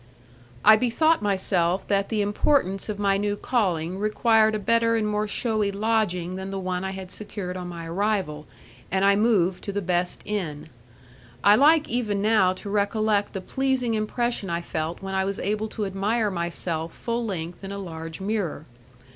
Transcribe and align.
I 0.65 0.77
bethought 0.77 1.21
myself 1.21 1.87
that 1.87 2.09
the 2.09 2.23
importance 2.23 2.89
of 2.89 2.97
my 2.97 3.17
new 3.17 3.35
calling 3.35 3.99
required 3.99 4.55
a 4.55 4.57
better 4.57 4.95
and 4.95 5.07
more 5.07 5.27
showy 5.27 5.71
lodging 5.71 6.37
than 6.37 6.49
the 6.49 6.57
one 6.57 6.83
I 6.83 6.89
had 6.89 7.11
secured 7.11 7.55
on 7.55 7.67
my 7.67 7.85
arrival, 7.87 8.47
and 8.89 9.05
I 9.05 9.15
moved 9.15 9.63
to 9.65 9.71
the 9.71 9.79
best 9.79 10.23
inn. 10.25 10.69
I 11.43 11.55
like 11.55 11.87
even 11.87 12.19
now 12.19 12.51
to 12.53 12.69
recollect 12.71 13.33
the 13.33 13.41
pleasing 13.41 13.93
impression 13.93 14.49
I 14.49 14.61
felt 14.61 15.03
when 15.03 15.13
I 15.13 15.23
was 15.23 15.37
able 15.37 15.67
to 15.67 15.85
admire 15.85 16.31
myself 16.31 16.95
full 16.95 17.23
length 17.23 17.63
in 17.63 17.71
a 17.71 17.77
large 17.77 18.19
mirror. 18.19 18.65